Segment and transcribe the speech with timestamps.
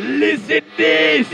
[0.00, 1.28] Listen this.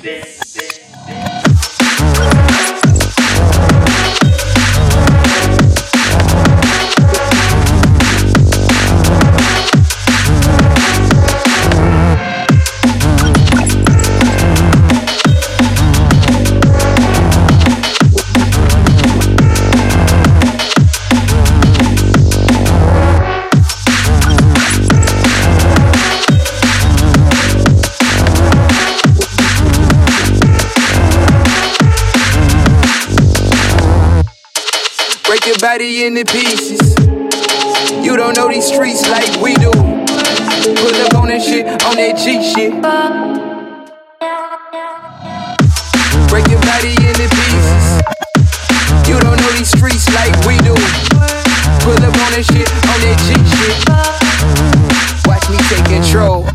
[0.00, 0.41] This.
[35.62, 36.92] Body into pieces.
[38.04, 39.70] You don't know these streets like we do.
[39.70, 42.72] Pull up on that shit, on that G shit.
[46.28, 48.02] Break your body into pieces.
[49.06, 50.74] You don't know these streets like we do.
[51.86, 53.78] Pull up on that shit, on that G shit.
[55.28, 56.51] Watch me take control.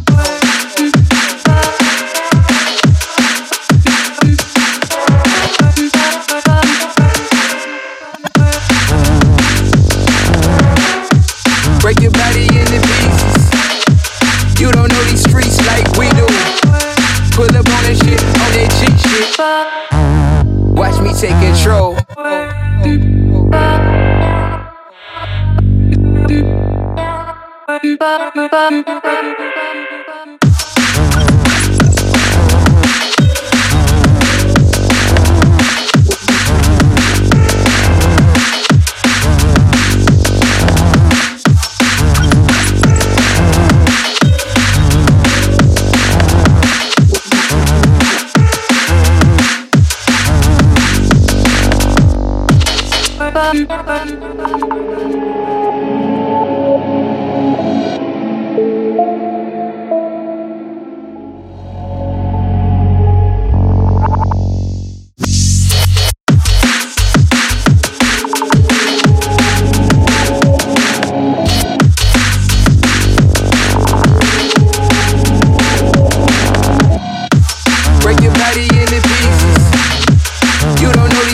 [21.19, 21.97] Take control.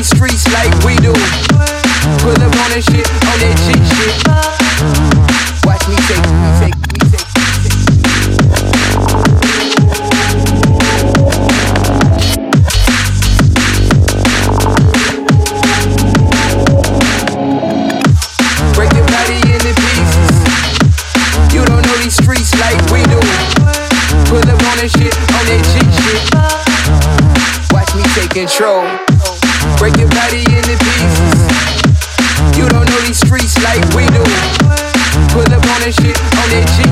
[0.04, 1.43] Streets like we do.
[2.04, 4.16] Pull up on that shit, on that G shit.
[5.64, 6.20] Watch me take.
[18.76, 20.36] Break your body into pieces.
[21.54, 23.20] You don't know these streets like we do.
[24.34, 26.20] Up on that shit, on that G shit.
[27.72, 29.13] Watch me take control.
[35.84, 36.83] That shit, on